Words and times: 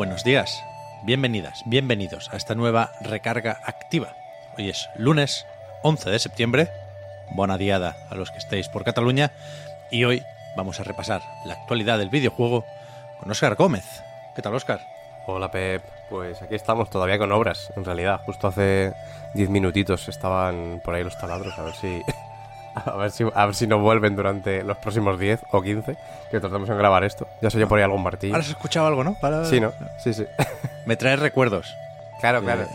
Buenos 0.00 0.24
días, 0.24 0.64
bienvenidas, 1.02 1.62
bienvenidos 1.66 2.30
a 2.32 2.38
esta 2.38 2.54
nueva 2.54 2.90
recarga 3.02 3.60
activa. 3.66 4.14
Hoy 4.56 4.70
es 4.70 4.88
lunes 4.96 5.46
11 5.82 6.08
de 6.08 6.18
septiembre. 6.18 6.70
Buena 7.32 7.58
diada 7.58 7.98
a 8.08 8.14
los 8.14 8.30
que 8.30 8.38
estéis 8.38 8.70
por 8.70 8.82
Cataluña. 8.82 9.30
Y 9.90 10.04
hoy 10.04 10.22
vamos 10.56 10.80
a 10.80 10.84
repasar 10.84 11.20
la 11.44 11.52
actualidad 11.52 11.98
del 11.98 12.08
videojuego 12.08 12.64
con 13.18 13.30
Óscar 13.30 13.56
Gómez. 13.56 13.84
¿Qué 14.34 14.40
tal, 14.40 14.54
Óscar? 14.54 14.80
Hola, 15.26 15.50
Pep. 15.50 15.82
Pues 16.08 16.40
aquí 16.40 16.54
estamos 16.54 16.88
todavía 16.88 17.18
con 17.18 17.30
obras, 17.30 17.70
en 17.76 17.84
realidad. 17.84 18.22
Justo 18.24 18.48
hace 18.48 18.94
10 19.34 19.50
minutitos 19.50 20.08
estaban 20.08 20.80
por 20.82 20.94
ahí 20.94 21.04
los 21.04 21.18
taladros, 21.18 21.58
a 21.58 21.62
ver 21.62 21.74
si. 21.74 22.00
A 22.74 22.96
ver 22.96 23.10
si, 23.10 23.24
a 23.34 23.46
ver 23.46 23.54
si 23.54 23.66
no 23.66 23.78
vuelven 23.78 24.14
durante 24.16 24.62
los 24.62 24.76
próximos 24.78 25.18
10 25.18 25.40
o 25.50 25.60
15 25.62 25.96
que 26.30 26.40
tratamos 26.40 26.68
de 26.68 26.74
grabar 26.76 27.04
esto. 27.04 27.26
Ya 27.42 27.50
se 27.50 27.56
oye 27.58 27.66
por 27.66 27.78
ahí 27.78 27.84
algún 27.84 28.02
martillo. 28.02 28.34
Ahora 28.34 28.44
has 28.44 28.50
escuchado 28.50 28.86
algo, 28.86 29.02
¿no? 29.04 29.14
Para- 29.20 29.44
Sí, 29.44 29.60
¿no? 29.60 29.72
Sí, 29.98 30.14
sí. 30.14 30.24
Me 30.86 30.96
trae 30.96 31.16
recuerdos. 31.16 31.74
Claro, 32.20 32.42
claro. 32.42 32.66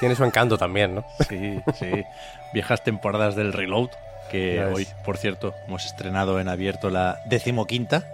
Tiene 0.00 0.14
su 0.14 0.24
encanto 0.24 0.58
también, 0.58 0.94
¿no? 0.94 1.04
Sí, 1.28 1.60
sí. 1.74 2.04
Viejas 2.52 2.82
temporadas 2.84 3.34
del 3.34 3.52
Reload, 3.52 3.90
que 4.30 4.64
hoy, 4.64 4.86
por 5.04 5.16
cierto, 5.18 5.54
hemos 5.66 5.84
estrenado 5.86 6.38
en 6.40 6.48
abierto 6.48 6.90
la 6.90 7.20
decimoquinta. 7.26 8.04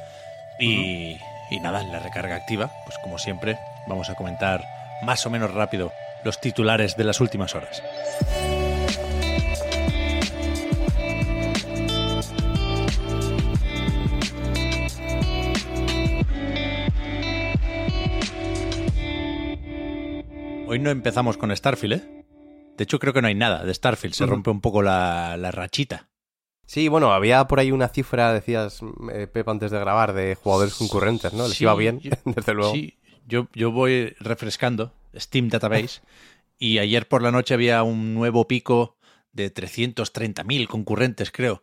Y, 0.58 1.18
y 1.50 1.60
nada, 1.60 1.80
en 1.80 1.92
la 1.92 1.98
recarga 1.98 2.36
activa, 2.36 2.70
pues 2.84 2.96
como 2.98 3.18
siempre, 3.18 3.58
vamos 3.86 4.08
a 4.10 4.14
comentar 4.14 4.64
más 5.02 5.24
o 5.26 5.30
menos 5.30 5.52
rápido 5.52 5.92
los 6.24 6.40
titulares 6.40 6.96
de 6.96 7.04
las 7.04 7.20
últimas 7.20 7.54
horas. 7.54 7.82
Hoy 20.72 20.78
no 20.78 20.88
empezamos 20.88 21.36
con 21.36 21.54
Starfield, 21.54 21.92
¿eh? 21.92 22.24
De 22.78 22.84
hecho, 22.84 22.98
creo 22.98 23.12
que 23.12 23.20
no 23.20 23.28
hay 23.28 23.34
nada 23.34 23.62
de 23.62 23.74
Starfield. 23.74 24.14
Se 24.14 24.24
rompe 24.24 24.48
un 24.48 24.62
poco 24.62 24.80
la, 24.80 25.36
la 25.36 25.50
rachita. 25.50 26.08
Sí, 26.64 26.88
bueno, 26.88 27.12
había 27.12 27.46
por 27.46 27.60
ahí 27.60 27.70
una 27.72 27.88
cifra, 27.88 28.32
decías, 28.32 28.80
eh, 29.12 29.26
Pep, 29.26 29.46
antes 29.50 29.70
de 29.70 29.78
grabar, 29.78 30.14
de 30.14 30.34
jugadores 30.34 30.74
concurrentes, 30.74 31.34
¿no? 31.34 31.46
Les 31.46 31.58
Sí, 31.58 31.64
iba 31.64 31.74
bien, 31.74 32.00
yo- 32.00 32.12
desde 32.24 32.54
luego. 32.54 32.72
Sí, 32.72 32.98
yo, 33.26 33.48
yo 33.52 33.70
voy 33.70 34.14
refrescando 34.18 34.94
Steam 35.14 35.50
Database 35.50 36.00
y 36.58 36.78
ayer 36.78 37.06
por 37.06 37.20
la 37.20 37.32
noche 37.32 37.52
había 37.52 37.82
un 37.82 38.14
nuevo 38.14 38.48
pico 38.48 38.96
de 39.32 39.50
330.000 39.52 40.68
concurrentes, 40.68 41.30
creo. 41.30 41.62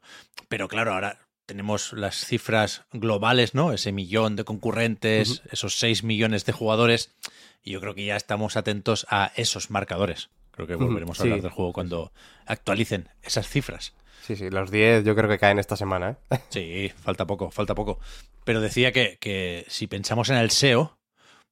Pero 0.50 0.68
claro, 0.68 0.94
ahora 0.94 1.18
tenemos 1.50 1.94
las 1.94 2.26
cifras 2.26 2.84
globales, 2.92 3.56
¿no? 3.56 3.74
Ese 3.74 3.92
millón 3.92 4.36
de 4.36 4.44
concurrentes, 4.44 5.42
esos 5.52 5.80
6 5.80 6.04
millones 6.04 6.46
de 6.46 6.52
jugadores. 6.54 7.16
Y 7.64 7.72
yo 7.72 7.82
creo 7.82 7.96
que 7.96 8.06
ya 8.06 8.16
estamos 8.16 8.56
atentos 8.56 9.08
a 9.10 9.32
esos 9.36 9.72
marcadores. 9.72 10.30
Creo 10.52 10.68
que 10.68 10.76
volveremos 10.76 11.20
a 11.20 11.24
sí. 11.24 11.28
hablar 11.28 11.42
del 11.42 11.50
juego 11.50 11.74
cuando 11.74 12.14
actualicen 12.46 13.10
esas 13.24 13.50
cifras. 13.50 13.96
Sí, 14.22 14.36
sí, 14.36 14.52
los 14.52 14.70
10 14.70 15.04
yo 15.04 15.16
creo 15.16 15.28
que 15.28 15.40
caen 15.40 15.58
esta 15.58 15.76
semana, 15.76 16.20
¿eh? 16.30 16.40
Sí, 16.50 16.92
falta 17.02 17.26
poco, 17.26 17.50
falta 17.50 17.74
poco. 17.74 18.00
Pero 18.44 18.62
decía 18.62 18.92
que, 18.92 19.18
que 19.20 19.66
si 19.70 19.88
pensamos 19.88 20.30
en 20.30 20.36
el 20.36 20.52
SEO, 20.52 21.00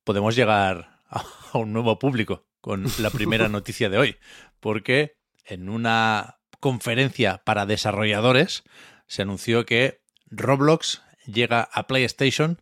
podemos 0.03 0.35
llegar 0.35 0.99
a 1.09 1.57
un 1.57 1.73
nuevo 1.73 1.97
público 1.97 2.45
con 2.61 2.85
la 2.99 3.09
primera 3.09 3.47
noticia 3.49 3.89
de 3.89 3.97
hoy. 3.97 4.17
Porque 4.59 5.17
en 5.43 5.69
una 5.69 6.37
conferencia 6.59 7.41
para 7.43 7.65
desarrolladores 7.65 8.63
se 9.07 9.21
anunció 9.21 9.65
que 9.65 10.01
Roblox 10.29 11.01
llega 11.25 11.61
a 11.61 11.87
PlayStation 11.87 12.61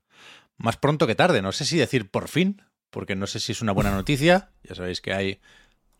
más 0.57 0.77
pronto 0.77 1.07
que 1.07 1.15
tarde. 1.15 1.41
No 1.41 1.51
sé 1.51 1.65
si 1.65 1.77
decir 1.77 2.09
por 2.09 2.27
fin, 2.27 2.61
porque 2.89 3.15
no 3.15 3.27
sé 3.27 3.39
si 3.39 3.51
es 3.51 3.61
una 3.61 3.71
buena 3.73 3.91
noticia. 3.91 4.51
Ya 4.63 4.75
sabéis 4.75 5.01
que 5.01 5.13
hay 5.13 5.41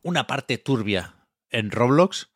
una 0.02 0.28
parte 0.28 0.58
turbia 0.58 1.16
en 1.50 1.72
Roblox, 1.72 2.32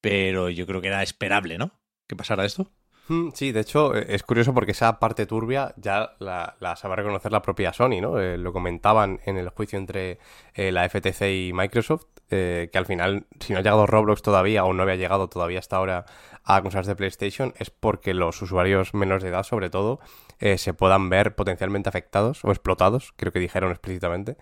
pero 0.00 0.50
yo 0.50 0.66
creo 0.66 0.80
que 0.80 0.88
era 0.88 1.02
esperable, 1.02 1.58
¿no? 1.58 1.80
Que 2.08 2.16
pasara 2.16 2.44
esto. 2.44 2.70
Mm, 3.08 3.30
Sí, 3.34 3.52
de 3.52 3.60
hecho, 3.60 3.96
eh, 3.96 4.06
es 4.10 4.22
curioso 4.22 4.54
porque 4.54 4.72
esa 4.72 4.98
parte 4.98 5.26
turbia 5.26 5.74
ya 5.76 6.14
la, 6.18 6.56
la 6.60 6.76
sabe 6.76 6.96
reconocer 6.96 7.32
la 7.32 7.42
propia 7.42 7.72
Sony, 7.72 8.00
¿no? 8.00 8.20
Eh, 8.20 8.38
lo 8.38 8.52
comentaban 8.52 9.20
en 9.24 9.36
el 9.36 9.48
juicio 9.48 9.78
entre 9.78 10.18
eh, 10.54 10.70
la 10.70 10.88
FTC 10.88 11.22
y 11.22 11.52
Microsoft, 11.52 12.06
eh, 12.32 12.70
que 12.72 12.78
al 12.78 12.86
final, 12.86 13.26
si 13.40 13.52
no 13.52 13.58
ha 13.58 13.62
llegado 13.62 13.86
Roblox 13.86 14.22
todavía 14.22 14.64
o 14.64 14.72
no 14.72 14.82
había 14.82 14.96
llegado 14.96 15.28
todavía 15.28 15.58
hasta 15.58 15.76
ahora 15.76 16.06
a 16.44 16.62
consolas 16.62 16.86
de 16.86 16.96
PlayStation, 16.96 17.54
es 17.58 17.70
porque 17.70 18.14
los 18.14 18.40
usuarios 18.42 18.94
menores 18.94 19.22
de 19.22 19.28
edad, 19.28 19.42
sobre 19.44 19.70
todo, 19.70 20.00
eh, 20.38 20.58
se 20.58 20.74
puedan 20.74 21.08
ver 21.08 21.34
potencialmente 21.34 21.88
afectados 21.88 22.44
o 22.44 22.50
explotados, 22.50 23.12
creo 23.16 23.32
que 23.32 23.38
dijeron 23.38 23.70
explícitamente, 23.70 24.36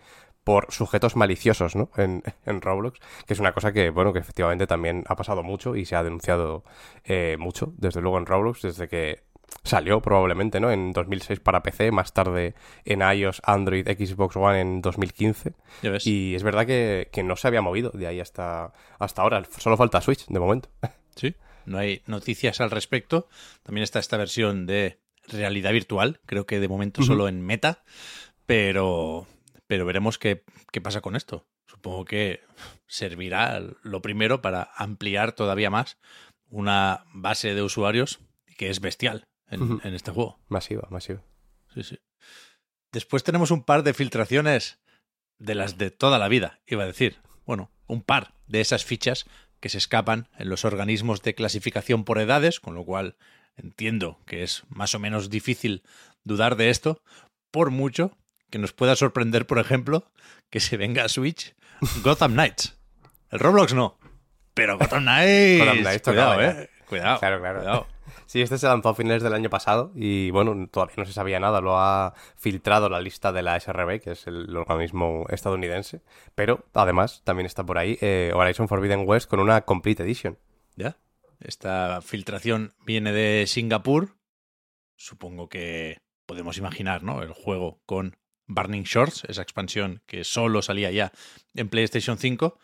por 0.44 0.72
sujetos 0.72 1.16
maliciosos, 1.16 1.76
¿no? 1.76 1.90
En, 1.96 2.22
en 2.46 2.60
Roblox, 2.60 2.98
que 3.26 3.34
es 3.34 3.40
una 3.40 3.52
cosa 3.52 3.72
que, 3.72 3.90
bueno, 3.90 4.12
que 4.12 4.20
efectivamente 4.20 4.66
también 4.66 5.04
ha 5.06 5.16
pasado 5.16 5.42
mucho 5.42 5.76
y 5.76 5.84
se 5.84 5.96
ha 5.96 6.02
denunciado 6.02 6.64
eh, 7.04 7.36
mucho, 7.38 7.72
desde 7.76 8.00
luego 8.00 8.18
en 8.18 8.26
Roblox, 8.26 8.62
desde 8.62 8.88
que 8.88 9.29
salió 9.62 10.00
probablemente, 10.00 10.60
¿no? 10.60 10.70
En 10.70 10.92
2006 10.92 11.40
para 11.40 11.62
PC, 11.62 11.92
más 11.92 12.12
tarde 12.12 12.54
en 12.84 13.00
iOS, 13.00 13.42
Android, 13.44 13.86
Xbox 13.86 14.36
One 14.36 14.60
en 14.60 14.82
2015. 14.82 15.54
Ya 15.82 15.90
ves. 15.90 16.06
Y 16.06 16.34
es 16.34 16.42
verdad 16.42 16.66
que, 16.66 17.08
que 17.12 17.22
no 17.22 17.36
se 17.36 17.48
había 17.48 17.62
movido 17.62 17.90
de 17.90 18.06
ahí 18.06 18.20
hasta, 18.20 18.72
hasta 18.98 19.22
ahora. 19.22 19.42
Solo 19.58 19.76
falta 19.76 20.00
Switch, 20.00 20.26
de 20.26 20.40
momento. 20.40 20.68
Sí, 21.16 21.34
no 21.66 21.76
hay 21.76 22.02
noticias 22.06 22.60
al 22.60 22.70
respecto. 22.70 23.28
También 23.64 23.82
está 23.82 23.98
esta 23.98 24.16
versión 24.16 24.64
de 24.64 25.00
realidad 25.26 25.72
virtual, 25.72 26.20
creo 26.24 26.46
que 26.46 26.60
de 26.60 26.68
momento 26.68 27.02
solo 27.02 27.28
en 27.28 27.42
meta, 27.42 27.82
pero, 28.46 29.26
pero 29.66 29.84
veremos 29.84 30.18
qué, 30.18 30.44
qué 30.72 30.80
pasa 30.80 31.00
con 31.00 31.16
esto. 31.16 31.48
Supongo 31.66 32.04
que 32.04 32.40
servirá 32.86 33.60
lo 33.82 34.00
primero 34.00 34.40
para 34.40 34.70
ampliar 34.76 35.32
todavía 35.32 35.68
más 35.68 35.98
una 36.48 37.04
base 37.12 37.54
de 37.54 37.62
usuarios 37.62 38.20
que 38.56 38.70
es 38.70 38.80
bestial 38.80 39.24
en, 39.50 39.80
este 39.94 40.10
juego. 40.10 40.38
Masiva, 40.48 40.86
masiva. 40.90 41.22
Sí, 41.74 41.82
sí. 41.82 41.98
Después 42.92 43.22
tenemos 43.22 43.50
un 43.50 43.62
par 43.62 43.82
de 43.82 43.94
filtraciones 43.94 44.80
de 45.38 45.54
las 45.54 45.78
de 45.78 45.90
toda 45.90 46.18
la 46.18 46.28
vida, 46.28 46.60
iba 46.66 46.84
a 46.84 46.86
decir. 46.86 47.18
Bueno, 47.46 47.70
un 47.86 48.02
par 48.02 48.34
de 48.46 48.60
esas 48.60 48.84
fichas 48.84 49.26
que 49.60 49.68
se 49.68 49.78
escapan 49.78 50.28
en 50.38 50.48
los 50.48 50.64
organismos 50.64 51.22
de 51.22 51.34
clasificación 51.34 52.04
por 52.04 52.18
edades, 52.18 52.60
con 52.60 52.74
lo 52.74 52.84
cual 52.84 53.16
entiendo 53.56 54.18
que 54.26 54.42
es 54.42 54.64
más 54.68 54.94
o 54.94 54.98
menos 54.98 55.30
difícil 55.30 55.82
dudar 56.24 56.56
de 56.56 56.70
esto, 56.70 57.02
por 57.50 57.70
mucho 57.70 58.16
que 58.50 58.58
nos 58.58 58.72
pueda 58.72 58.96
sorprender, 58.96 59.46
por 59.46 59.58
ejemplo, 59.58 60.10
que 60.50 60.60
se 60.60 60.76
venga 60.76 61.04
a 61.04 61.08
Switch 61.08 61.54
Gotham 62.02 62.32
Knights. 62.32 62.76
El 63.30 63.38
Roblox 63.38 63.74
no, 63.74 63.98
pero 64.54 64.78
Gotham 64.78 65.04
Knights. 65.04 65.58
Gotham 65.64 65.82
Knights 65.82 66.02
cuidado, 66.02 66.42
eh. 66.42 66.70
Cuidado. 66.86 67.18
Claro, 67.20 67.40
claro. 67.40 67.58
cuidado. 67.60 67.86
Sí, 68.30 68.40
este 68.42 68.58
se 68.58 68.68
lanzó 68.68 68.90
a 68.90 68.94
finales 68.94 69.24
del 69.24 69.32
año 69.32 69.50
pasado 69.50 69.90
y 69.96 70.30
bueno, 70.30 70.68
todavía 70.68 70.94
no 70.98 71.04
se 71.04 71.12
sabía 71.12 71.40
nada, 71.40 71.60
lo 71.60 71.76
ha 71.76 72.14
filtrado 72.36 72.88
la 72.88 73.00
lista 73.00 73.32
de 73.32 73.42
la 73.42 73.58
SRB, 73.58 74.00
que 74.00 74.12
es 74.12 74.24
el 74.28 74.56
organismo 74.56 75.26
estadounidense, 75.30 76.00
pero 76.36 76.64
además 76.72 77.22
también 77.24 77.46
está 77.46 77.66
por 77.66 77.76
ahí 77.76 77.98
eh, 78.00 78.30
Horizon 78.32 78.68
Forbidden 78.68 79.02
West 79.04 79.28
con 79.28 79.40
una 79.40 79.62
Complete 79.62 80.04
Edition. 80.04 80.38
¿Ya? 80.76 80.96
Esta 81.40 82.02
filtración 82.02 82.72
viene 82.86 83.10
de 83.10 83.48
Singapur. 83.48 84.16
Supongo 84.94 85.48
que 85.48 85.98
podemos 86.24 86.56
imaginar, 86.56 87.02
¿no? 87.02 87.24
El 87.24 87.32
juego 87.32 87.82
con 87.84 88.16
Burning 88.46 88.84
Shores, 88.84 89.24
esa 89.26 89.42
expansión 89.42 90.04
que 90.06 90.22
solo 90.22 90.62
salía 90.62 90.92
ya 90.92 91.10
en 91.56 91.68
PlayStation 91.68 92.16
5. 92.16 92.60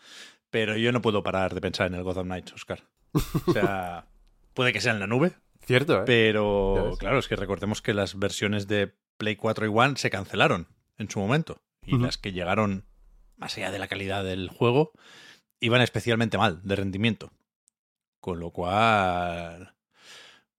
Pero 0.49 0.77
yo 0.77 0.93
no 0.93 1.01
puedo 1.01 1.23
parar 1.23 1.53
de 1.53 1.59
pensar 1.59 1.87
en 1.87 1.95
el 1.95 2.03
Gotham 2.03 2.27
Knights, 2.27 2.53
Oscar. 2.53 2.87
O 3.11 3.51
sea, 3.51 4.07
puede 4.53 4.71
que 4.71 4.79
sea 4.79 4.93
en 4.93 5.01
la 5.01 5.07
nube, 5.07 5.33
Cierto, 5.67 5.99
¿eh? 5.99 6.03
Pero 6.05 6.95
claro, 6.97 7.19
es 7.19 7.27
que 7.27 7.35
recordemos 7.35 7.81
que 7.81 7.93
las 7.93 8.17
versiones 8.17 8.67
de 8.69 8.95
Play 9.17 9.35
4 9.35 9.65
y 9.65 9.69
One 9.69 9.97
se 9.97 10.09
cancelaron 10.09 10.69
en 10.97 11.09
su 11.09 11.19
momento. 11.19 11.61
Y 11.85 11.97
las 11.97 12.17
que 12.17 12.31
llegaron 12.31 12.85
más 13.35 13.57
allá 13.57 13.69
de 13.69 13.77
la 13.77 13.89
calidad 13.89 14.23
del 14.23 14.47
juego 14.47 14.93
iban 15.59 15.81
especialmente 15.81 16.37
mal 16.37 16.61
de 16.63 16.77
rendimiento. 16.77 17.33
Con 18.21 18.39
lo 18.39 18.51
cual, 18.51 19.75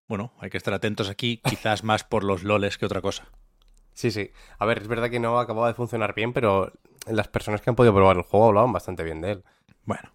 bueno, 0.09 0.35
hay 0.41 0.51
que 0.51 0.59
estar 0.59 0.75
atentos 0.75 1.09
aquí, 1.09 1.41
quizás 1.49 1.85
más 1.85 2.05
por 2.05 2.23
los 2.23 2.43
loles 2.43 2.77
que 2.77 2.85
otra 2.85 3.01
cosa. 3.01 3.29
Sí, 3.95 4.11
sí. 4.11 4.31
A 4.59 4.67
ver, 4.67 4.83
es 4.83 4.89
verdad 4.89 5.09
que 5.09 5.21
no 5.21 5.41
acababa 5.41 5.69
de 5.69 5.75
funcionar 5.75 6.15
bien, 6.15 6.35
pero 6.35 6.71
las 7.07 7.29
personas 7.29 7.63
que 7.63 7.71
han 7.71 7.77
podido 7.77 7.95
probar 7.95 8.19
el 8.19 8.25
juego 8.25 8.49
hablaban 8.49 8.73
bastante 8.75 9.05
bien 9.05 9.23
de 9.23 9.33
él. 9.33 9.45
Bueno. 9.85 10.13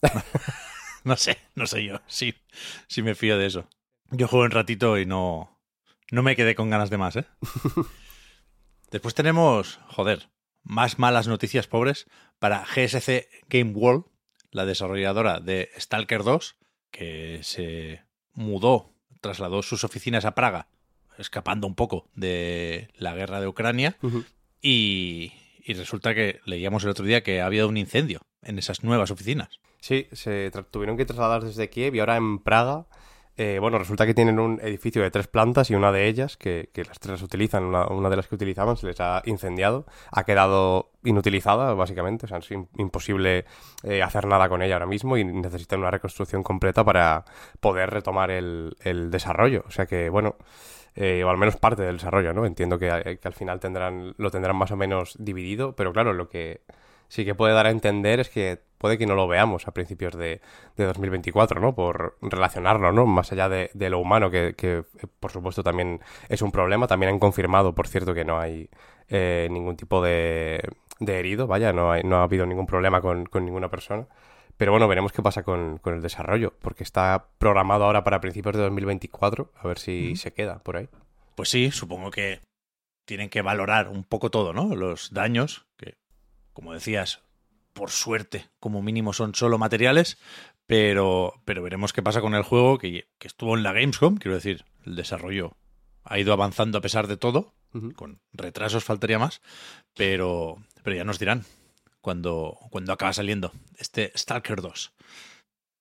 no 1.04 1.16
sé, 1.18 1.36
no 1.54 1.66
sé 1.66 1.84
yo. 1.84 2.00
Sí, 2.06 2.34
sí 2.88 3.02
me 3.02 3.14
fío 3.14 3.36
de 3.36 3.44
eso. 3.44 3.68
Yo 4.14 4.28
juego 4.28 4.44
un 4.44 4.50
ratito 4.50 4.98
y 4.98 5.06
no, 5.06 5.58
no 6.10 6.22
me 6.22 6.36
quedé 6.36 6.54
con 6.54 6.68
ganas 6.68 6.90
de 6.90 6.98
más, 6.98 7.16
¿eh? 7.16 7.24
Después 8.90 9.14
tenemos, 9.14 9.80
joder, 9.88 10.28
más 10.62 10.98
malas 10.98 11.28
noticias 11.28 11.66
pobres 11.66 12.06
para 12.38 12.62
GSC 12.62 13.26
Game 13.48 13.72
World, 13.72 14.04
la 14.50 14.66
desarrolladora 14.66 15.40
de 15.40 15.70
Stalker 15.78 16.24
2, 16.24 16.56
que 16.90 17.40
se 17.42 18.02
mudó, 18.34 18.92
trasladó 19.22 19.62
sus 19.62 19.82
oficinas 19.82 20.26
a 20.26 20.34
Praga, 20.34 20.68
escapando 21.16 21.66
un 21.66 21.74
poco 21.74 22.10
de 22.14 22.90
la 22.96 23.14
guerra 23.14 23.40
de 23.40 23.48
Ucrania, 23.48 23.96
y, 24.60 25.32
y 25.64 25.72
resulta 25.72 26.14
que 26.14 26.40
leíamos 26.44 26.84
el 26.84 26.90
otro 26.90 27.06
día 27.06 27.22
que 27.22 27.40
ha 27.40 27.46
habido 27.46 27.66
un 27.66 27.78
incendio 27.78 28.20
en 28.42 28.58
esas 28.58 28.84
nuevas 28.84 29.10
oficinas. 29.10 29.58
Sí, 29.80 30.06
se 30.12 30.50
tuvieron 30.70 30.98
que 30.98 31.06
trasladar 31.06 31.42
desde 31.44 31.70
Kiev 31.70 31.94
y 31.94 32.00
ahora 32.00 32.16
en 32.16 32.40
Praga 32.40 32.86
eh, 33.36 33.58
bueno, 33.60 33.78
resulta 33.78 34.04
que 34.04 34.12
tienen 34.12 34.38
un 34.38 34.60
edificio 34.62 35.02
de 35.02 35.10
tres 35.10 35.26
plantas 35.26 35.70
y 35.70 35.74
una 35.74 35.90
de 35.90 36.06
ellas, 36.06 36.36
que, 36.36 36.68
las 36.86 37.00
tres 37.00 37.22
utilizan, 37.22 37.64
una, 37.64 38.10
de 38.10 38.16
las 38.16 38.28
que 38.28 38.34
utilizaban 38.34 38.76
se 38.76 38.86
les 38.86 39.00
ha 39.00 39.22
incendiado, 39.24 39.86
ha 40.10 40.24
quedado 40.24 40.90
inutilizada 41.02 41.72
básicamente, 41.72 42.26
o 42.26 42.28
sea, 42.28 42.38
es 42.38 42.50
imposible 42.50 43.46
eh, 43.84 44.02
hacer 44.02 44.26
nada 44.26 44.50
con 44.50 44.60
ella 44.60 44.74
ahora 44.74 44.86
mismo 44.86 45.16
y 45.16 45.24
necesitan 45.24 45.80
una 45.80 45.90
reconstrucción 45.90 46.42
completa 46.42 46.84
para 46.84 47.24
poder 47.60 47.90
retomar 47.90 48.30
el, 48.30 48.76
desarrollo. 49.10 49.64
O 49.66 49.70
sea 49.70 49.86
que, 49.86 50.10
bueno, 50.10 50.36
eh, 50.94 51.24
o 51.24 51.30
al 51.30 51.38
menos 51.38 51.56
parte 51.56 51.82
del 51.82 51.96
desarrollo, 51.96 52.34
¿no? 52.34 52.44
Entiendo 52.44 52.78
que, 52.78 53.18
que 53.20 53.28
al 53.28 53.34
final 53.34 53.60
tendrán, 53.60 54.14
lo 54.18 54.30
tendrán 54.30 54.56
más 54.56 54.72
o 54.72 54.76
menos 54.76 55.16
dividido, 55.18 55.74
pero 55.74 55.92
claro, 55.94 56.12
lo 56.12 56.28
que 56.28 56.60
sí 57.08 57.24
que 57.24 57.34
puede 57.34 57.54
dar 57.54 57.66
a 57.66 57.70
entender 57.70 58.20
es 58.20 58.30
que 58.30 58.60
puede 58.82 58.98
que 58.98 59.06
no 59.06 59.14
lo 59.14 59.28
veamos 59.28 59.68
a 59.68 59.70
principios 59.70 60.16
de, 60.16 60.40
2024, 60.76 61.60
¿no? 61.60 61.72
Por 61.72 62.18
relacionarlo, 62.20 62.90
¿no? 62.90 63.06
Más 63.06 63.30
allá 63.30 63.48
de, 63.48 63.70
lo 63.90 64.00
humano, 64.00 64.28
que, 64.28 64.54
que, 64.56 64.82
por 65.20 65.30
supuesto 65.30 65.62
también 65.62 66.00
es 66.28 66.42
un 66.42 66.50
problema. 66.50 66.88
También 66.88 67.12
han 67.12 67.20
confirmado, 67.20 67.76
por 67.76 67.86
cierto, 67.86 68.12
que 68.12 68.24
no 68.24 68.40
hay 68.40 68.68
eh, 69.08 69.46
ningún 69.52 69.76
tipo 69.76 70.02
de, 70.02 70.68
de, 70.98 71.18
herido, 71.20 71.46
vaya, 71.46 71.72
no, 71.72 71.92
hay, 71.92 72.02
no 72.02 72.16
ha 72.16 72.22
habido 72.24 72.44
ningún 72.44 72.66
problema 72.66 73.00
con, 73.00 73.28
ninguna 73.32 73.70
persona. 73.70 74.08
Pero 74.56 74.72
bueno, 74.72 74.88
veremos 74.88 75.12
qué 75.12 75.22
pasa 75.22 75.44
con, 75.44 75.78
con, 75.78 75.94
el 75.94 76.02
desarrollo, 76.02 76.52
porque 76.60 76.82
está 76.82 77.28
programado 77.38 77.84
ahora 77.84 78.02
para 78.02 78.20
principios 78.20 78.56
de 78.56 78.62
2024, 78.62 79.52
a 79.54 79.68
ver 79.68 79.78
si 79.78 80.16
se 80.16 80.32
queda 80.32 80.58
por 80.58 80.76
ahí. 80.76 80.88
Pues 81.36 81.50
sí, 81.50 81.70
supongo 81.70 82.10
que 82.10 82.40
tienen 83.06 83.28
que 83.28 83.42
valorar 83.42 83.86
un 83.86 84.02
poco 84.02 84.28
todo, 84.30 84.52
¿no? 84.52 84.74
Los 84.74 85.14
daños, 85.14 85.66
que 85.78 85.94
como 86.52 86.74
decías, 86.74 87.22
por 87.72 87.90
suerte, 87.90 88.48
como 88.60 88.82
mínimo 88.82 89.12
son 89.12 89.34
solo 89.34 89.58
materiales, 89.58 90.18
pero, 90.66 91.34
pero 91.44 91.62
veremos 91.62 91.92
qué 91.92 92.02
pasa 92.02 92.20
con 92.20 92.34
el 92.34 92.42
juego 92.42 92.78
que, 92.78 93.06
estuvo 93.20 93.56
en 93.56 93.62
la 93.62 93.72
Gamescom, 93.72 94.16
quiero 94.16 94.34
decir, 94.34 94.64
el 94.84 94.96
desarrollo 94.96 95.56
ha 96.04 96.18
ido 96.18 96.32
avanzando 96.32 96.78
a 96.78 96.80
pesar 96.80 97.06
de 97.06 97.16
todo, 97.16 97.54
con 97.94 98.20
retrasos 98.32 98.84
faltaría 98.84 99.18
más, 99.18 99.40
pero, 99.94 100.62
pero 100.82 100.96
ya 100.96 101.04
nos 101.04 101.18
dirán 101.18 101.44
cuando, 102.00 102.58
cuando 102.70 102.92
acaba 102.92 103.12
saliendo 103.12 103.52
este 103.78 104.12
Stalker 104.16 104.60
2. 104.60 104.92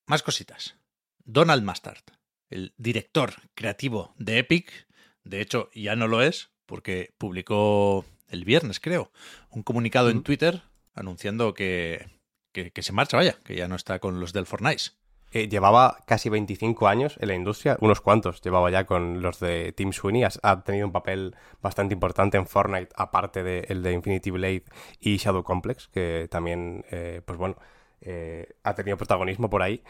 Más 0.06 0.24
cositas. 0.24 0.78
Donald 1.24 1.64
Mustard, 1.64 2.04
el 2.50 2.74
director 2.78 3.34
creativo 3.56 4.14
de 4.18 4.40
Epic, 4.40 4.88
de 5.24 5.42
hecho 5.42 5.70
ya 5.74 5.96
no 5.96 6.08
lo 6.08 6.22
es, 6.22 6.52
porque 6.66 7.14
publicó 7.18 8.06
el 8.28 8.46
viernes, 8.46 8.80
creo, 8.80 9.12
un 9.50 9.64
comunicado 9.64 10.10
en 10.10 10.24
Twitter 10.24 10.64
anunciando 10.94 11.54
que, 11.54 12.08
que, 12.52 12.72
se 12.82 12.94
marcha, 12.94 13.18
vaya, 13.18 13.38
que 13.44 13.56
ya 13.56 13.68
no 13.68 13.76
está 13.76 14.00
con 14.00 14.20
los 14.20 14.34
del 14.34 14.46
Fortnite. 14.46 14.92
Eh, 15.34 15.48
llevaba 15.48 16.00
casi 16.06 16.28
25 16.28 16.90
años 16.90 17.16
en 17.22 17.30
la 17.30 17.36
industria, 17.36 17.78
unos 17.80 18.02
cuantos 18.02 18.42
llevaba 18.42 18.70
ya 18.70 18.86
con 18.86 19.22
los 19.22 19.40
de 19.40 19.72
Team 19.72 19.94
Sweeney, 19.94 20.26
ha, 20.26 20.64
tenido 20.64 20.86
un 20.86 20.92
papel 20.92 21.36
bastante 21.62 21.94
importante 21.94 22.38
en 22.38 22.48
Fortnite, 22.48 22.90
aparte 22.98 23.42
del 23.42 23.66
de, 23.66 23.76
de 23.76 23.94
Infinity 23.94 24.30
Blade 24.30 24.64
y 25.00 25.16
Shadow 25.16 25.44
Complex, 25.44 25.88
que 25.88 26.28
también, 26.30 26.84
eh, 26.92 27.22
pues 27.26 27.40
bueno, 27.40 27.56
eh, 28.02 28.50
ha 28.64 28.74
tenido 28.74 28.98
protagonismo 28.98 29.50
por 29.50 29.62
ahí. 29.62 29.84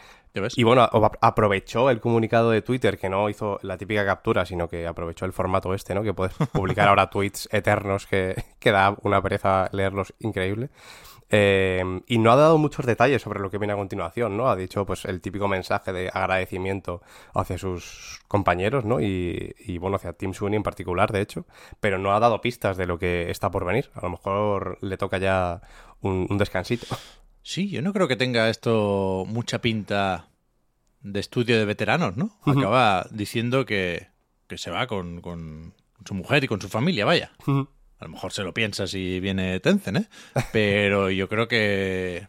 Y 0.56 0.62
bueno, 0.62 0.88
aprovechó 1.20 1.90
el 1.90 2.00
comunicado 2.00 2.50
de 2.50 2.62
Twitter, 2.62 2.98
que 2.98 3.10
no 3.10 3.28
hizo 3.28 3.58
la 3.62 3.76
típica 3.76 4.06
captura, 4.06 4.46
sino 4.46 4.68
que 4.68 4.86
aprovechó 4.86 5.26
el 5.26 5.32
formato 5.32 5.74
este, 5.74 5.94
¿no? 5.94 6.02
Que 6.02 6.14
puedes 6.14 6.34
publicar 6.52 6.88
ahora 6.88 7.10
tweets 7.10 7.48
eternos 7.52 8.06
que, 8.06 8.42
que 8.58 8.70
da 8.70 8.96
una 9.02 9.20
pereza 9.20 9.68
leerlos 9.72 10.14
increíble. 10.20 10.70
Eh, 11.34 11.82
y 12.06 12.18
no 12.18 12.30
ha 12.30 12.36
dado 12.36 12.58
muchos 12.58 12.84
detalles 12.84 13.22
sobre 13.22 13.40
lo 13.40 13.50
que 13.50 13.56
viene 13.56 13.72
a 13.72 13.76
continuación, 13.76 14.36
¿no? 14.36 14.50
Ha 14.50 14.56
dicho, 14.56 14.84
pues, 14.84 15.06
el 15.06 15.22
típico 15.22 15.48
mensaje 15.48 15.90
de 15.92 16.10
agradecimiento 16.12 17.00
hacia 17.34 17.56
sus 17.56 18.20
compañeros, 18.28 18.84
¿no? 18.84 19.00
Y, 19.00 19.78
bueno, 19.78 19.96
hacia 19.96 20.12
Team 20.12 20.34
Sweeney 20.34 20.58
en 20.58 20.62
particular, 20.62 21.10
de 21.10 21.22
hecho. 21.22 21.46
Pero 21.80 21.98
no 21.98 22.14
ha 22.14 22.20
dado 22.20 22.42
pistas 22.42 22.76
de 22.76 22.86
lo 22.86 22.98
que 22.98 23.30
está 23.30 23.50
por 23.50 23.64
venir. 23.64 23.90
A 23.94 24.02
lo 24.02 24.10
mejor 24.10 24.76
le 24.82 24.98
toca 24.98 25.16
ya 25.16 25.62
un 26.02 26.36
descansito. 26.36 26.86
Sí, 27.42 27.68
yo 27.68 27.82
no 27.82 27.92
creo 27.92 28.08
que 28.08 28.16
tenga 28.16 28.48
esto 28.48 29.24
mucha 29.26 29.60
pinta 29.60 30.28
de 31.00 31.20
estudio 31.20 31.58
de 31.58 31.64
veteranos, 31.64 32.16
¿no? 32.16 32.38
Acaba 32.44 33.06
diciendo 33.10 33.66
que, 33.66 34.08
que 34.46 34.58
se 34.58 34.70
va 34.70 34.86
con, 34.86 35.20
con, 35.20 35.74
su 36.04 36.14
mujer 36.14 36.44
y 36.44 36.48
con 36.48 36.60
su 36.60 36.68
familia, 36.68 37.04
vaya. 37.04 37.32
A 37.46 38.04
lo 38.04 38.08
mejor 38.08 38.32
se 38.32 38.44
lo 38.44 38.54
piensa 38.54 38.86
si 38.86 39.20
viene 39.20 39.60
Tencent, 39.60 39.98
¿eh? 39.98 40.08
Pero 40.52 41.10
yo 41.10 41.28
creo 41.28 41.48
que 41.48 42.28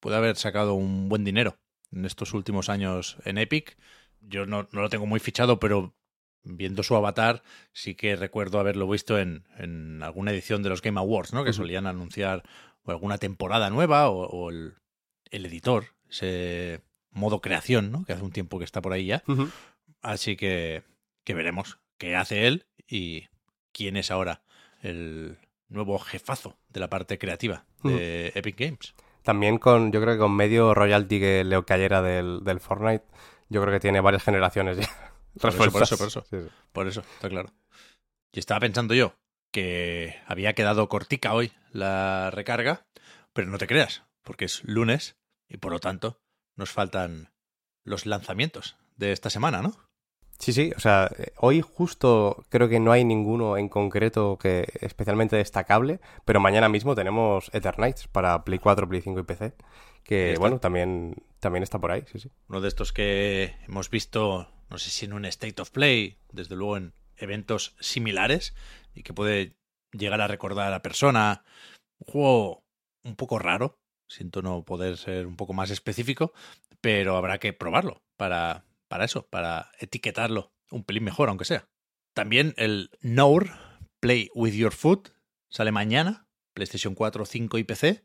puede 0.00 0.16
haber 0.16 0.36
sacado 0.36 0.74
un 0.74 1.08
buen 1.08 1.24
dinero 1.24 1.58
en 1.92 2.04
estos 2.04 2.32
últimos 2.32 2.68
años 2.68 3.16
en 3.24 3.38
Epic. 3.38 3.76
Yo 4.20 4.46
no, 4.46 4.68
no 4.72 4.80
lo 4.82 4.88
tengo 4.88 5.06
muy 5.06 5.20
fichado, 5.20 5.60
pero 5.60 5.94
viendo 6.42 6.82
su 6.82 6.96
avatar, 6.96 7.42
sí 7.72 7.94
que 7.94 8.16
recuerdo 8.16 8.58
haberlo 8.58 8.88
visto 8.88 9.18
en, 9.18 9.46
en 9.58 10.02
alguna 10.02 10.32
edición 10.32 10.62
de 10.62 10.68
los 10.68 10.82
Game 10.82 10.98
Awards, 10.98 11.32
¿no? 11.32 11.44
Que 11.44 11.52
solían 11.52 11.86
anunciar 11.86 12.42
o 12.86 12.90
alguna 12.90 13.18
temporada 13.18 13.68
nueva 13.70 14.08
o, 14.08 14.50
el, 14.50 14.74
editor, 15.30 15.86
ese 16.08 16.80
modo 17.10 17.40
creación, 17.40 17.92
¿no? 17.92 18.04
Que 18.04 18.14
hace 18.14 18.22
un 18.22 18.32
tiempo 18.32 18.58
que 18.58 18.64
está 18.64 18.80
por 18.80 18.92
ahí 18.92 19.06
ya. 19.06 19.22
Así 20.00 20.36
que, 20.36 20.82
que 21.24 21.34
veremos 21.34 21.78
qué 21.98 22.16
hace 22.16 22.46
él 22.46 22.66
y 22.88 23.26
quién 23.72 23.96
es 23.96 24.10
ahora 24.10 24.42
el 24.82 25.38
nuevo 25.68 25.98
jefazo 25.98 26.56
de 26.68 26.80
la 26.80 26.88
parte 26.88 27.18
creativa 27.18 27.66
de 27.82 28.32
Epic 28.34 28.58
Games. 28.58 28.94
También 29.22 29.58
con, 29.58 29.90
yo 29.90 30.00
creo 30.00 30.14
que 30.14 30.20
con 30.20 30.36
medio 30.36 30.72
royalty 30.72 31.18
que 31.18 31.44
le 31.44 31.64
cayera 31.64 32.00
del, 32.00 32.44
del 32.44 32.60
Fortnite, 32.60 33.04
yo 33.48 33.60
creo 33.60 33.74
que 33.74 33.80
tiene 33.80 34.00
varias 34.00 34.22
generaciones 34.22 34.78
ya. 34.78 34.88
Por 35.40 35.50
eso, 35.50 35.70
por 35.70 35.82
eso, 35.82 35.98
por 35.98 36.06
eso. 36.06 36.24
Por 36.72 36.88
eso, 36.88 37.00
está 37.00 37.28
claro. 37.28 37.52
Y 38.32 38.38
estaba 38.38 38.60
pensando 38.60 38.94
yo, 38.94 39.14
que 39.56 40.16
había 40.26 40.52
quedado 40.52 40.86
cortica 40.90 41.32
hoy 41.32 41.50
la 41.72 42.30
recarga, 42.30 42.82
pero 43.32 43.48
no 43.48 43.56
te 43.56 43.66
creas, 43.66 44.02
porque 44.22 44.44
es 44.44 44.62
lunes 44.64 45.16
y 45.48 45.56
por 45.56 45.72
lo 45.72 45.78
tanto 45.78 46.18
nos 46.56 46.72
faltan 46.72 47.30
los 47.82 48.04
lanzamientos 48.04 48.76
de 48.98 49.12
esta 49.12 49.30
semana, 49.30 49.62
¿no? 49.62 49.74
Sí, 50.38 50.52
sí, 50.52 50.74
o 50.76 50.80
sea, 50.80 51.10
hoy 51.38 51.62
justo 51.62 52.44
creo 52.50 52.68
que 52.68 52.80
no 52.80 52.92
hay 52.92 53.06
ninguno 53.06 53.56
en 53.56 53.70
concreto 53.70 54.36
que 54.36 54.68
especialmente 54.82 55.36
destacable, 55.36 56.00
pero 56.26 56.38
mañana 56.38 56.68
mismo 56.68 56.94
tenemos 56.94 57.48
Eternights 57.54 58.08
para 58.08 58.44
Play 58.44 58.58
4, 58.58 58.86
Play 58.86 59.00
5 59.00 59.20
y 59.20 59.22
PC, 59.22 59.54
que 60.04 60.34
bueno, 60.38 60.58
también, 60.60 61.16
también 61.40 61.62
está 61.62 61.78
por 61.78 61.92
ahí, 61.92 62.04
sí, 62.12 62.18
sí. 62.18 62.30
Uno 62.48 62.60
de 62.60 62.68
estos 62.68 62.92
que 62.92 63.54
hemos 63.66 63.88
visto, 63.88 64.52
no 64.68 64.76
sé 64.76 64.90
si 64.90 65.06
en 65.06 65.14
un 65.14 65.24
State 65.24 65.62
of 65.62 65.70
Play, 65.70 66.18
desde 66.30 66.56
luego 66.56 66.76
en 66.76 66.92
eventos 67.16 67.74
similares, 67.80 68.54
y 68.96 69.02
que 69.02 69.14
puede 69.14 69.56
llegar 69.92 70.20
a 70.20 70.26
recordar 70.26 70.66
a 70.66 70.70
la 70.70 70.82
persona. 70.82 71.44
Un 71.98 72.12
juego 72.12 72.64
un 73.04 73.14
poco 73.14 73.38
raro, 73.38 73.78
siento 74.08 74.42
no 74.42 74.64
poder 74.64 74.96
ser 74.96 75.26
un 75.26 75.36
poco 75.36 75.52
más 75.52 75.70
específico, 75.70 76.32
pero 76.80 77.16
habrá 77.16 77.38
que 77.38 77.52
probarlo 77.52 78.02
para, 78.16 78.64
para 78.88 79.04
eso, 79.04 79.28
para 79.28 79.70
etiquetarlo 79.78 80.52
un 80.70 80.82
pelín 80.82 81.04
mejor, 81.04 81.28
aunque 81.28 81.44
sea. 81.44 81.68
También 82.14 82.54
el 82.56 82.90
Nour 83.02 83.50
Play 84.00 84.30
with 84.34 84.54
Your 84.54 84.72
Foot 84.72 85.10
sale 85.50 85.70
mañana, 85.70 86.26
PlayStation 86.54 86.94
4, 86.94 87.24
5 87.24 87.58
y 87.58 87.64
PC. 87.64 88.04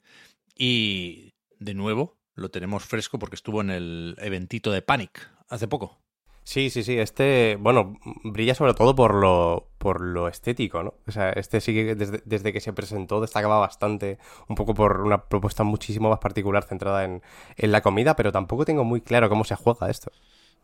Y 0.56 1.34
de 1.60 1.74
nuevo 1.74 2.20
lo 2.36 2.52
tenemos 2.52 2.84
fresco 2.84 3.18
porque 3.20 3.36
estuvo 3.36 3.62
en 3.62 3.70
el 3.70 4.16
eventito 4.20 4.72
de 4.72 4.82
Panic 4.82 5.32
hace 5.48 5.68
poco. 5.68 6.02
Sí, 6.44 6.70
sí, 6.70 6.84
sí. 6.84 6.98
Este, 6.98 7.58
bueno, 7.60 8.00
brilla 8.24 8.56
sobre 8.56 8.74
todo 8.74 8.96
por 8.96 9.14
lo, 9.14 9.70
por 9.78 10.02
lo 10.02 10.28
estético, 10.28 10.84
¿no? 10.84 10.96
O 11.08 11.12
sea, 11.12 11.32
este 11.32 11.62
sí 11.62 11.74
que 11.74 11.96
desde, 11.96 12.54
que 12.54 12.60
se 12.60 12.74
presentó 12.74 13.22
destacaba 13.22 13.60
bastante, 13.60 14.18
un 14.48 14.56
poco 14.56 14.74
por 14.74 15.02
una 15.02 15.26
propuesta 15.26 15.64
muchísimo 15.64 16.10
más 16.10 16.20
particular 16.20 16.64
centrada 16.64 17.06
en, 17.06 17.22
en, 17.58 17.72
la 17.72 17.82
comida, 17.82 18.16
pero 18.16 18.32
tampoco 18.32 18.66
tengo 18.66 18.84
muy 18.84 19.02
claro 19.02 19.30
cómo 19.30 19.44
se 19.44 19.56
juega 19.56 19.90
esto. 19.90 20.12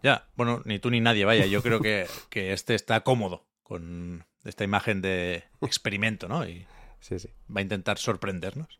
Ya, 0.03 0.27
bueno, 0.35 0.61
ni 0.65 0.79
tú 0.79 0.89
ni 0.89 0.99
nadie, 0.99 1.25
vaya. 1.25 1.45
Yo 1.45 1.61
creo 1.61 1.79
que, 1.79 2.07
que 2.29 2.53
este 2.53 2.75
está 2.75 3.01
cómodo 3.01 3.45
con 3.63 4.25
esta 4.43 4.63
imagen 4.63 5.01
de 5.01 5.43
experimento, 5.61 6.27
¿no? 6.27 6.47
Y 6.47 6.65
Sí, 6.99 7.19
sí. 7.19 7.29
va 7.55 7.59
a 7.59 7.63
intentar 7.63 7.97
sorprendernos. 7.97 8.79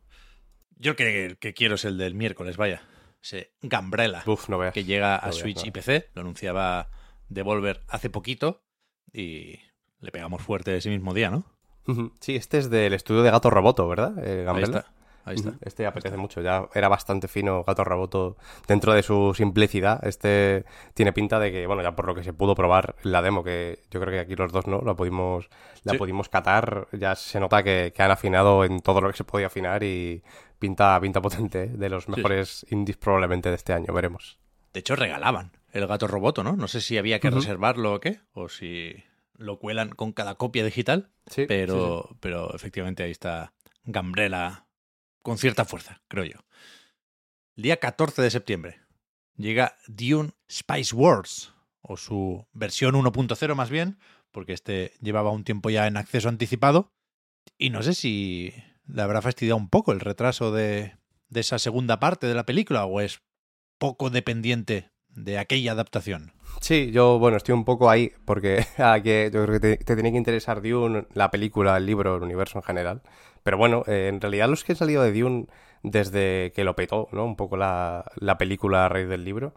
Yo 0.76 0.96
que, 0.96 1.36
que 1.40 1.54
quiero 1.54 1.76
es 1.76 1.84
el 1.84 1.98
del 1.98 2.14
miércoles, 2.14 2.56
vaya. 2.56 2.82
Ese 3.22 3.52
Gambrella 3.62 4.22
Uf, 4.26 4.48
no 4.48 4.58
veas. 4.58 4.72
que 4.74 4.84
llega 4.84 5.16
a 5.16 5.18
No 5.18 5.24
veas, 5.32 5.36
Switch 5.36 5.62
no. 5.62 5.66
y 5.66 5.70
PC. 5.70 6.10
Lo 6.14 6.20
anunciaba 6.22 6.88
Devolver 7.28 7.82
hace 7.88 8.10
poquito 8.10 8.62
y 9.12 9.58
le 10.00 10.10
pegamos 10.12 10.42
fuerte 10.42 10.76
ese 10.76 10.90
mismo 10.90 11.12
día, 11.14 11.30
¿no? 11.30 11.44
Sí, 12.20 12.36
este 12.36 12.58
es 12.58 12.68
del 12.68 12.92
estudio 12.92 13.22
de 13.22 13.30
Gato 13.30 13.48
Roboto, 13.48 13.88
¿verdad? 13.88 14.12
Eh, 14.22 14.46
Ahí 14.48 14.62
está. 14.62 14.86
Ahí 15.24 15.36
está. 15.36 15.54
Este 15.62 15.86
apetece 15.86 16.16
mucho, 16.16 16.40
ya 16.42 16.68
era 16.74 16.88
bastante 16.88 17.28
fino 17.28 17.64
Gato 17.64 17.82
Roboto 17.84 18.36
dentro 18.66 18.92
de 18.94 19.02
su 19.02 19.32
simplicidad. 19.34 19.98
Este 20.06 20.64
tiene 20.94 21.12
pinta 21.14 21.38
de 21.38 21.50
que, 21.50 21.66
bueno, 21.66 21.82
ya 21.82 21.96
por 21.96 22.06
lo 22.06 22.14
que 22.14 22.22
se 22.24 22.32
pudo 22.34 22.54
probar 22.54 22.94
la 23.02 23.20
demo, 23.22 23.42
que 23.44 23.80
yo 23.90 24.00
creo 24.00 24.12
que 24.12 24.20
aquí 24.20 24.36
los 24.36 24.52
dos 24.52 24.66
no, 24.66 24.80
la 24.82 24.94
pudimos, 24.94 25.48
la 25.84 25.92
Sí. 25.92 25.98
pudimos 25.98 26.28
catar, 26.30 26.88
ya 26.92 27.14
se 27.14 27.40
nota 27.40 27.62
que, 27.62 27.92
que 27.94 28.02
han 28.02 28.10
afinado 28.10 28.64
en 28.64 28.80
todo 28.80 29.00
lo 29.02 29.10
que 29.10 29.16
se 29.16 29.24
podía 29.24 29.48
afinar 29.48 29.82
y 29.82 30.22
pinta, 30.58 31.00
pinta 31.00 31.20
potente, 31.20 31.64
¿eh? 31.64 31.68
de 31.68 31.88
los 31.88 32.08
mejores 32.08 32.66
indies 32.70 32.96
probablemente 32.96 33.48
de 33.48 33.54
este 33.56 33.72
año, 33.72 33.92
veremos. 33.92 34.38
De 34.72 34.80
hecho, 34.80 34.96
regalaban 34.96 35.52
el 35.72 35.86
gato 35.86 36.06
roboto, 36.06 36.42
¿no? 36.44 36.56
No 36.56 36.68
sé 36.68 36.80
si 36.80 36.98
había 36.98 37.20
que 37.20 37.30
reservarlo 37.30 37.94
o 37.94 38.00
qué, 38.00 38.20
o 38.32 38.48
si 38.48 39.04
lo 39.34 39.58
cuelan 39.58 39.90
con 39.90 40.12
cada 40.12 40.34
copia 40.34 40.64
digital, 40.64 41.10
Sí, 41.26 41.44
pero, 41.46 42.02
sí, 42.02 42.08
sí. 42.12 42.16
pero 42.20 42.54
efectivamente 42.54 43.02
ahí 43.02 43.10
está 43.10 43.52
Gambrella 43.84 44.66
con 45.22 45.38
cierta 45.38 45.64
fuerza, 45.64 46.02
creo 46.08 46.24
yo. 46.24 46.38
El 47.56 47.64
día 47.64 47.78
14 47.78 48.22
de 48.22 48.30
septiembre 48.30 48.80
llega 49.36 49.76
Dune 49.86 50.30
Spice 50.50 50.94
Wars, 50.94 51.52
o 51.80 51.96
su 51.96 52.46
versión 52.52 52.94
1.0 52.94 53.54
más 53.54 53.70
bien, 53.70 53.98
porque 54.30 54.52
este 54.52 54.92
llevaba 55.00 55.30
un 55.30 55.44
tiempo 55.44 55.70
ya 55.70 55.86
en 55.86 55.96
acceso 55.96 56.28
anticipado, 56.28 56.92
y 57.56 57.70
no 57.70 57.82
sé 57.82 57.94
si 57.94 58.52
le 58.88 59.02
habrá 59.02 59.22
fastidiado 59.22 59.56
un 59.56 59.68
poco 59.68 59.92
el 59.92 60.00
retraso 60.00 60.52
de, 60.52 60.96
de 61.28 61.40
esa 61.40 61.58
segunda 61.58 62.00
parte 62.00 62.26
de 62.26 62.34
la 62.34 62.46
película, 62.46 62.84
o 62.84 63.00
es 63.00 63.20
poco 63.78 64.10
dependiente 64.10 64.90
de 65.08 65.38
aquella 65.38 65.72
adaptación. 65.72 66.32
Sí, 66.60 66.90
yo, 66.90 67.18
bueno, 67.18 67.36
estoy 67.36 67.54
un 67.54 67.64
poco 67.64 67.90
ahí 67.90 68.12
porque 68.24 68.66
que 69.02 69.30
yo 69.32 69.44
creo 69.44 69.60
que 69.60 69.60
te, 69.60 69.76
te 69.76 69.94
tiene 69.94 70.10
que 70.10 70.18
interesar 70.18 70.62
Dune, 70.62 71.06
la 71.14 71.30
película, 71.30 71.76
el 71.76 71.86
libro, 71.86 72.16
el 72.16 72.22
universo 72.22 72.58
en 72.58 72.62
general. 72.62 73.02
Pero 73.42 73.56
bueno, 73.56 73.84
eh, 73.86 74.08
en 74.08 74.20
realidad 74.20 74.48
los 74.48 74.64
que 74.64 74.72
han 74.72 74.76
salido 74.76 75.02
de 75.02 75.12
Dune 75.12 75.46
desde 75.82 76.52
que 76.54 76.64
lo 76.64 76.74
petó, 76.74 77.08
¿no? 77.12 77.24
Un 77.24 77.36
poco 77.36 77.56
la, 77.56 78.04
la 78.16 78.38
película 78.38 78.86
a 78.86 78.88
raíz 78.88 79.08
del 79.08 79.24
libro, 79.24 79.54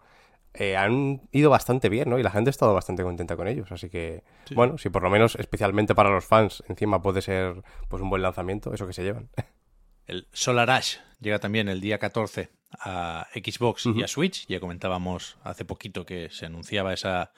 eh, 0.54 0.76
han 0.76 1.22
ido 1.32 1.50
bastante 1.50 1.88
bien, 1.88 2.10
¿no? 2.10 2.18
Y 2.18 2.22
la 2.22 2.30
gente 2.30 2.48
ha 2.48 2.52
estado 2.52 2.74
bastante 2.74 3.02
contenta 3.02 3.36
con 3.36 3.48
ellos. 3.48 3.72
Así 3.72 3.88
que, 3.88 4.22
Sí. 4.46 4.54
bueno, 4.54 4.76
si 4.78 4.90
por 4.90 5.02
lo 5.02 5.10
menos, 5.10 5.34
especialmente 5.36 5.94
para 5.94 6.10
los 6.10 6.24
fans, 6.26 6.62
encima 6.68 7.00
puede 7.02 7.22
ser 7.22 7.62
pues 7.88 8.02
un 8.02 8.10
buen 8.10 8.22
lanzamiento, 8.22 8.72
eso 8.74 8.86
que 8.86 8.92
se 8.92 9.02
llevan. 9.02 9.30
El 10.06 10.26
Solar 10.32 10.68
Ash 10.70 10.96
llega 11.20 11.38
también 11.38 11.68
el 11.68 11.80
día 11.80 11.98
14 11.98 12.50
a 12.80 13.28
Xbox 13.34 13.86
y 13.86 14.02
a 14.02 14.08
Switch. 14.08 14.46
Ya 14.48 14.58
comentábamos 14.58 15.38
hace 15.44 15.64
poquito 15.64 16.04
que 16.04 16.28
se 16.30 16.46
anunciaba 16.46 16.92
esa 16.92 17.32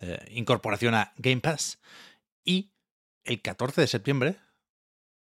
eh, 0.00 0.18
incorporación 0.30 0.94
a 0.94 1.12
Game 1.16 1.40
Pass. 1.40 1.80
Y 2.44 2.72
el 3.24 3.40
14 3.40 3.80
de 3.80 3.86
septiembre, 3.86 4.36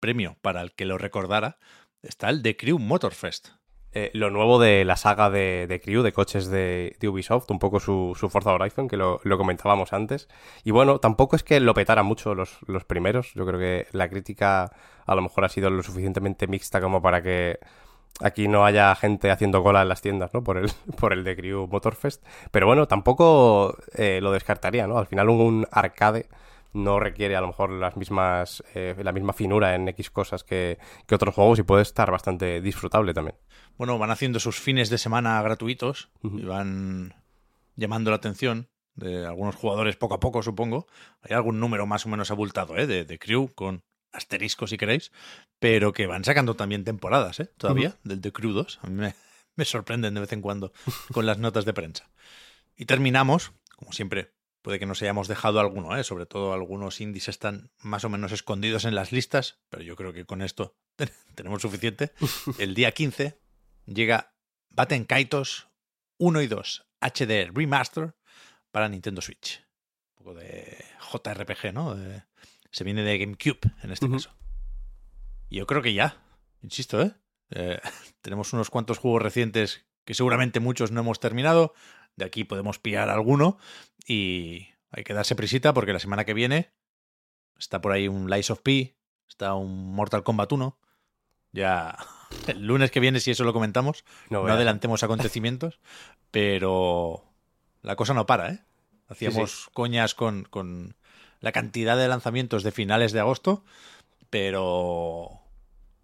premio 0.00 0.36
para 0.42 0.60
el 0.60 0.72
que 0.72 0.84
lo 0.84 0.98
recordara, 0.98 1.58
está 2.02 2.28
el 2.28 2.42
The 2.42 2.56
Crew 2.58 2.78
Motorfest. 2.78 3.48
Eh, 3.94 4.10
lo 4.14 4.30
nuevo 4.30 4.58
de 4.58 4.86
la 4.86 4.96
saga 4.96 5.28
de, 5.28 5.66
de 5.66 5.80
Crew, 5.80 6.02
de 6.02 6.12
coches 6.12 6.46
de, 6.48 6.96
de 6.98 7.08
Ubisoft, 7.08 7.50
un 7.50 7.58
poco 7.58 7.78
su, 7.78 8.16
su 8.18 8.30
Forza 8.30 8.52
Horizon, 8.52 8.88
que 8.88 8.96
lo, 8.96 9.20
lo 9.22 9.36
comentábamos 9.36 9.92
antes. 9.92 10.28
Y 10.64 10.70
bueno, 10.70 10.98
tampoco 10.98 11.36
es 11.36 11.42
que 11.42 11.60
lo 11.60 11.74
petara 11.74 12.02
mucho 12.02 12.34
los, 12.34 12.58
los 12.66 12.84
primeros. 12.84 13.34
Yo 13.34 13.46
creo 13.46 13.60
que 13.60 13.86
la 13.92 14.08
crítica 14.08 14.72
a 15.04 15.14
lo 15.14 15.20
mejor 15.20 15.44
ha 15.44 15.48
sido 15.50 15.68
lo 15.68 15.82
suficientemente 15.82 16.46
mixta 16.46 16.80
como 16.80 17.02
para 17.02 17.22
que 17.22 17.58
aquí 18.20 18.48
no 18.48 18.64
haya 18.64 18.94
gente 18.94 19.30
haciendo 19.30 19.62
cola 19.62 19.82
en 19.82 19.88
las 19.88 20.00
tiendas, 20.00 20.32
¿no? 20.32 20.42
Por 20.42 20.56
el, 20.56 20.70
por 20.98 21.12
el 21.12 21.22
de 21.24 21.36
Crew 21.36 21.66
Motorfest. 21.66 22.24
Pero 22.50 22.66
bueno, 22.66 22.88
tampoco 22.88 23.76
eh, 23.94 24.20
lo 24.22 24.32
descartaría, 24.32 24.86
¿no? 24.86 24.98
Al 24.98 25.06
final 25.06 25.28
un 25.28 25.66
arcade 25.70 26.28
no 26.72 27.00
requiere 27.00 27.36
a 27.36 27.40
lo 27.40 27.48
mejor 27.48 27.70
las 27.70 27.96
mismas 27.96 28.62
eh, 28.74 28.94
la 29.02 29.12
misma 29.12 29.32
finura 29.32 29.74
en 29.74 29.88
X 29.88 30.10
cosas 30.10 30.44
que, 30.44 30.78
que 31.06 31.14
otros 31.14 31.34
juegos 31.34 31.58
y 31.58 31.62
puede 31.62 31.82
estar 31.82 32.10
bastante 32.10 32.60
disfrutable 32.60 33.14
también. 33.14 33.36
Bueno, 33.76 33.98
van 33.98 34.10
haciendo 34.10 34.40
sus 34.40 34.58
fines 34.58 34.90
de 34.90 34.98
semana 34.98 35.40
gratuitos 35.42 36.10
y 36.22 36.42
van 36.42 37.14
llamando 37.76 38.10
la 38.10 38.16
atención 38.16 38.68
de 38.94 39.26
algunos 39.26 39.56
jugadores 39.56 39.96
poco 39.96 40.14
a 40.14 40.20
poco, 40.20 40.42
supongo. 40.42 40.86
Hay 41.22 41.34
algún 41.34 41.60
número 41.60 41.86
más 41.86 42.06
o 42.06 42.08
menos 42.08 42.30
abultado, 42.30 42.76
¿eh? 42.76 42.86
De, 42.86 43.04
de 43.04 43.18
Crew, 43.18 43.48
con 43.54 43.82
asterisco 44.12 44.66
si 44.66 44.76
queréis, 44.76 45.10
pero 45.58 45.92
que 45.92 46.06
van 46.06 46.24
sacando 46.24 46.54
también 46.54 46.84
temporadas, 46.84 47.40
¿eh? 47.40 47.50
Todavía, 47.56 47.96
del 48.04 48.20
de 48.20 48.32
Crew 48.32 48.52
2. 48.52 48.80
A 48.82 48.86
mí 48.88 48.94
me, 48.94 49.14
me 49.56 49.64
sorprenden 49.64 50.14
de 50.14 50.20
vez 50.20 50.32
en 50.32 50.42
cuando 50.42 50.72
con 51.12 51.26
las 51.26 51.38
notas 51.38 51.64
de 51.64 51.72
prensa. 51.72 52.10
Y 52.76 52.84
terminamos, 52.84 53.52
como 53.76 53.92
siempre, 53.92 54.32
puede 54.62 54.78
que 54.78 54.86
nos 54.86 55.02
hayamos 55.02 55.28
dejado 55.28 55.60
alguno, 55.60 55.96
¿eh? 55.96 56.04
Sobre 56.04 56.26
todo 56.26 56.52
algunos 56.52 57.00
indies 57.00 57.28
están 57.28 57.70
más 57.78 58.04
o 58.04 58.08
menos 58.08 58.32
escondidos 58.32 58.84
en 58.84 58.94
las 58.94 59.12
listas, 59.12 59.60
pero 59.68 59.82
yo 59.82 59.96
creo 59.96 60.12
que 60.12 60.24
con 60.24 60.40
esto 60.42 60.76
tenemos 61.34 61.62
suficiente. 61.62 62.12
El 62.58 62.74
día 62.74 62.92
15 62.92 63.38
llega 63.86 64.34
Baten 64.70 65.04
Kaitos 65.04 65.68
1 66.18 66.40
y 66.42 66.46
2 66.46 66.86
HD 67.00 67.50
Remaster 67.52 68.14
para 68.70 68.88
Nintendo 68.88 69.20
Switch. 69.20 69.64
Un 70.16 70.24
poco 70.24 70.34
de 70.34 70.84
JRPG, 71.12 71.72
¿no? 71.74 71.94
De- 71.96 72.22
se 72.70 72.84
viene 72.84 73.02
de 73.02 73.18
GameCube 73.18 73.60
en 73.82 73.90
este 73.90 74.08
caso. 74.10 74.30
Y 75.50 75.58
yo 75.58 75.66
creo 75.66 75.82
que 75.82 75.92
ya, 75.92 76.22
insisto, 76.62 77.02
¿eh? 77.02 77.12
Eh, 77.50 77.78
tenemos 78.22 78.52
unos 78.54 78.70
cuantos 78.70 78.98
juegos 78.98 79.20
recientes 79.22 79.84
que 80.04 80.14
seguramente 80.14 80.58
muchos 80.60 80.90
no 80.90 81.00
hemos 81.00 81.20
terminado. 81.20 81.74
De 82.16 82.24
aquí 82.24 82.44
podemos 82.44 82.78
pillar 82.78 83.08
alguno 83.10 83.58
y 84.06 84.68
hay 84.90 85.04
que 85.04 85.14
darse 85.14 85.34
prisita 85.34 85.72
porque 85.72 85.92
la 85.92 85.98
semana 86.00 86.24
que 86.24 86.34
viene 86.34 86.72
está 87.58 87.80
por 87.80 87.92
ahí 87.92 88.08
un 88.08 88.28
Lies 88.28 88.50
of 88.50 88.60
P, 88.60 88.96
está 89.28 89.54
un 89.54 89.94
Mortal 89.94 90.22
Kombat 90.22 90.52
1. 90.52 90.78
Ya 91.52 91.96
el 92.46 92.66
lunes 92.66 92.90
que 92.90 93.00
viene, 93.00 93.20
si 93.20 93.30
eso 93.30 93.44
lo 93.44 93.52
comentamos, 93.52 94.04
no, 94.30 94.46
adelantemos 94.46 95.02
acontecimientos, 95.02 95.80
pero 96.30 97.24
la 97.82 97.96
cosa 97.96 98.14
no 98.14 98.26
para, 98.26 98.50
¿eh? 98.50 98.64
Hacíamos 99.08 99.68
coñas 99.74 100.14
con, 100.14 100.44
con 100.44 100.96
la 101.40 101.52
cantidad 101.52 101.98
de 101.98 102.08
lanzamientos 102.08 102.62
de 102.62 102.72
finales 102.72 103.12
de 103.12 103.20
agosto, 103.20 103.62
pero 104.30 105.42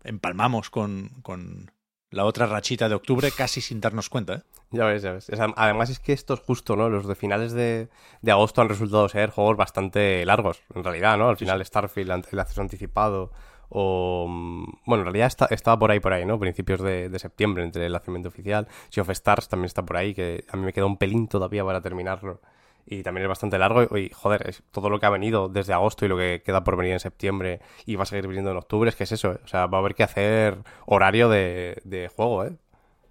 empalmamos 0.04 0.68
con, 0.68 1.08
con 1.22 1.70
la 2.10 2.24
otra 2.24 2.46
rachita 2.46 2.88
de 2.88 2.94
octubre 2.94 3.30
casi 3.30 3.60
sin 3.60 3.80
darnos 3.80 4.08
cuenta, 4.08 4.34
¿eh? 4.34 4.42
Ya 4.70 4.84
ves, 4.84 5.02
ya 5.02 5.12
ves. 5.12 5.30
Además 5.56 5.88
es 5.90 5.98
que 5.98 6.12
estos 6.12 6.40
justo, 6.40 6.76
¿no? 6.76 6.88
Los 6.90 7.06
de 7.06 7.14
finales 7.14 7.52
de, 7.52 7.88
de 8.22 8.32
agosto 8.32 8.60
han 8.60 8.68
resultado 8.68 9.08
ser 9.08 9.30
juegos 9.30 9.56
bastante 9.56 10.24
largos, 10.26 10.62
en 10.74 10.84
realidad, 10.84 11.16
¿no? 11.18 11.28
Al 11.28 11.36
final 11.38 11.64
Starfield, 11.64 12.24
el 12.32 12.38
acceso 12.40 12.60
anticipado, 12.60 13.30
o... 13.70 14.26
mm, 14.28 14.64
Bueno, 14.86 15.02
en 15.02 15.06
realidad 15.06 15.26
está- 15.28 15.46
estaba 15.50 15.78
por 15.78 15.90
ahí, 15.90 16.00
por 16.00 16.12
ahí, 16.12 16.24
¿no? 16.26 16.38
Principios 16.38 16.80
de, 16.82 17.08
de 17.08 17.18
septiembre, 17.18 17.62
entre 17.64 17.86
el 17.86 17.92
lanzamiento 17.92 18.28
oficial. 18.28 18.68
Sea 18.90 19.02
of 19.02 19.10
Stars 19.10 19.48
también 19.48 19.66
está 19.66 19.84
por 19.84 19.96
ahí, 19.96 20.14
que 20.14 20.44
a 20.50 20.56
mí 20.56 20.64
me 20.64 20.72
queda 20.72 20.86
un 20.86 20.96
pelín 20.98 21.28
todavía 21.28 21.64
para 21.64 21.80
terminarlo. 21.80 22.40
Y 22.90 23.02
también 23.02 23.24
es 23.24 23.28
bastante 23.28 23.58
largo. 23.58 23.96
Y, 23.98 24.08
joder, 24.10 24.48
es 24.48 24.62
todo 24.72 24.88
lo 24.88 24.98
que 24.98 25.06
ha 25.06 25.10
venido 25.10 25.48
desde 25.48 25.74
agosto 25.74 26.06
y 26.06 26.08
lo 26.08 26.16
que 26.16 26.42
queda 26.44 26.64
por 26.64 26.76
venir 26.76 26.94
en 26.94 27.00
septiembre 27.00 27.60
y 27.84 27.96
va 27.96 28.04
a 28.04 28.06
seguir 28.06 28.26
viniendo 28.26 28.50
en 28.50 28.56
octubre, 28.56 28.88
es 28.88 28.96
que 28.96 29.04
es 29.04 29.12
eso, 29.12 29.32
¿eh? 29.32 29.38
O 29.44 29.48
sea, 29.48 29.66
va 29.66 29.78
a 29.78 29.80
haber 29.80 29.94
que 29.94 30.02
hacer 30.04 30.56
horario 30.86 31.28
de, 31.28 31.80
de 31.84 32.08
juego, 32.08 32.44
¿eh? 32.46 32.52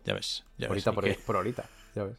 Ya 0.03 0.13
ves. 0.13 0.45
Ya 0.57 0.67
ves, 0.67 0.69
Ahorita 0.87 0.89
hay 0.89 0.95
por, 0.95 1.03
que 1.03 1.13
por 1.25 1.35
ahorita, 1.35 1.65
ya 1.95 2.03
ves. 2.05 2.15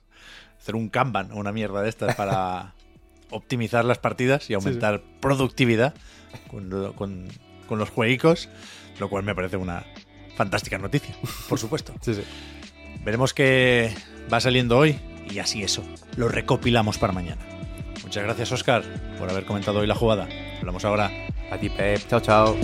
hacer 0.60 0.76
un 0.76 0.88
Kanban 0.88 1.32
o 1.32 1.36
una 1.36 1.50
mierda 1.52 1.82
de 1.82 1.88
estas 1.88 2.14
para 2.14 2.74
optimizar 3.30 3.84
las 3.84 3.98
partidas 3.98 4.48
y 4.50 4.54
aumentar 4.54 5.02
productividad 5.20 5.94
con, 6.50 6.92
con- 6.94 7.28
con 7.66 7.78
los 7.78 7.90
jueguicos, 7.90 8.48
lo 9.00 9.08
cual 9.10 9.24
me 9.24 9.34
parece 9.34 9.56
una 9.56 9.84
fantástica 10.36 10.78
noticia, 10.78 11.14
por 11.48 11.58
supuesto. 11.58 11.92
Sí, 12.02 12.14
sí. 12.14 12.22
Veremos 13.04 13.34
qué 13.34 13.94
va 14.32 14.40
saliendo 14.40 14.76
hoy 14.78 14.98
y 15.30 15.38
así 15.38 15.62
eso, 15.62 15.82
lo 16.16 16.28
recopilamos 16.28 16.98
para 16.98 17.12
mañana. 17.12 17.42
Muchas 18.02 18.24
gracias, 18.24 18.52
Oscar, 18.52 18.82
por 19.18 19.28
haber 19.28 19.44
comentado 19.44 19.80
hoy 19.80 19.86
la 19.86 19.94
jugada. 19.94 20.28
Hablamos 20.58 20.84
ahora. 20.84 21.10
A 21.50 21.58
ti, 21.58 21.68
Pep. 21.68 22.00
Chao, 22.08 22.20
chao. 22.20 22.56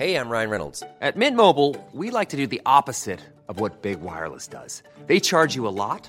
Hey, 0.00 0.16
I'm 0.16 0.30
Ryan 0.30 0.48
Reynolds. 0.48 0.82
At 1.02 1.18
Mint 1.18 1.36
Mobile, 1.36 1.76
we 1.92 2.10
like 2.10 2.30
to 2.30 2.38
do 2.38 2.46
the 2.46 2.62
opposite 2.64 3.20
of 3.50 3.60
what 3.60 3.82
Big 3.82 4.00
Wireless 4.00 4.48
does. 4.48 4.82
They 5.06 5.20
charge 5.20 5.54
you 5.54 5.68
a 5.68 5.76
lot, 5.76 6.08